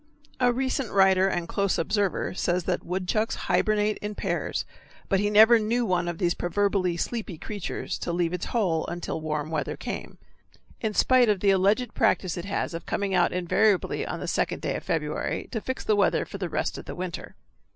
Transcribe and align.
A 0.39 0.51
recent 0.51 0.89
writer 0.91 1.27
and 1.27 1.47
close 1.47 1.77
observer 1.77 2.33
says 2.33 2.63
that 2.63 2.83
woodchucks 2.83 3.35
hibernate 3.35 3.99
in 3.99 4.15
pairs, 4.15 4.65
but 5.09 5.19
he 5.19 5.29
never 5.29 5.59
knew 5.59 5.85
one 5.85 6.07
of 6.07 6.17
these 6.17 6.33
proverbially 6.33 6.97
sleepy 6.97 7.37
creatures 7.37 7.99
to 7.99 8.11
leave 8.11 8.33
its 8.33 8.45
hole 8.45 8.87
until 8.87 9.21
warm 9.21 9.51
weather 9.51 9.77
came 9.77 10.17
in 10.79 10.95
spite 10.95 11.29
of 11.29 11.39
the 11.41 11.51
alleged 11.51 11.93
practice 11.93 12.35
it 12.35 12.45
has 12.45 12.73
of 12.73 12.87
coming 12.87 13.13
out 13.13 13.31
invariably 13.31 14.03
on 14.03 14.19
the 14.19 14.27
second 14.27 14.63
day 14.63 14.75
of 14.75 14.83
February 14.83 15.47
to 15.51 15.61
fix 15.61 15.83
the 15.83 15.95
weather 15.95 16.25
for 16.25 16.39
the 16.39 16.49
rest 16.49 16.79
of 16.79 16.85
the 16.85 16.95
winter. 16.95 17.35